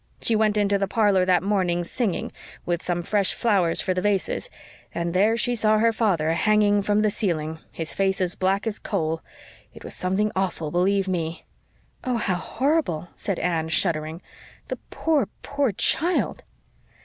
She 0.19 0.35
went 0.35 0.57
into 0.57 0.79
the 0.79 0.87
parlor 0.87 1.25
that 1.25 1.43
morning, 1.43 1.83
singing, 1.83 2.31
with 2.65 2.81
some 2.81 3.03
fresh 3.03 3.35
flowers 3.35 3.81
for 3.81 3.93
the 3.93 4.01
vases, 4.01 4.49
and 4.95 5.13
there 5.13 5.37
she 5.37 5.53
saw 5.53 5.77
her 5.77 5.91
father 5.93 6.31
hanging 6.33 6.81
from 6.81 7.03
the 7.03 7.11
ceiling, 7.11 7.59
his 7.71 7.93
face 7.93 8.19
as 8.19 8.33
black 8.33 8.65
as 8.65 8.77
a 8.79 8.81
coal. 8.81 9.21
It 9.75 9.83
was 9.83 9.93
something 9.93 10.31
awful, 10.35 10.71
believe 10.71 11.07
ME!" 11.07 11.45
"Oh, 12.03 12.17
how 12.17 12.37
horrible!" 12.37 13.09
said 13.15 13.37
Anne, 13.37 13.67
shuddering. 13.69 14.23
"The 14.69 14.77
poor, 14.89 15.27
poor 15.43 15.71
child!" 15.71 16.45